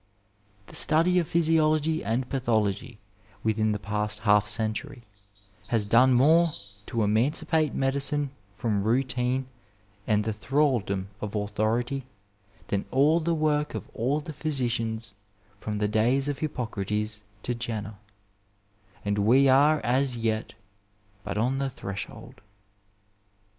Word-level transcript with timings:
The 0.65 0.75
study 0.75 1.19
of 1.19 1.27
physiology 1.27 2.03
and 2.03 2.27
pathology 2.27 2.97
within 3.43 3.71
the 3.71 3.77
past 3.77 4.21
half 4.21 4.47
century 4.47 5.03
has 5.67 5.85
done 5.85 6.15
more 6.15 6.53
to 6.87 7.03
emancipate 7.03 7.75
medicine 7.75 8.31
from 8.51 8.81
routine 8.83 9.45
and 10.07 10.23
the 10.23 10.33
thraldom 10.33 11.09
of 11.21 11.35
authority 11.35 12.07
than 12.69 12.85
all 12.89 13.19
the 13.19 13.35
work 13.35 13.75
of 13.75 13.91
all 13.93 14.19
the 14.19 14.33
physicians 14.33 15.13
from 15.59 15.77
the 15.77 15.87
days 15.87 16.27
of 16.27 16.39
Hippocrates 16.39 17.21
to 17.43 17.53
Jenner, 17.53 17.99
and 19.05 19.19
we 19.19 19.47
are 19.47 19.81
as 19.81 20.17
yet 20.17 20.55
but 21.23 21.37
on 21.37 21.59
the 21.59 21.69
threshold. 21.69 22.41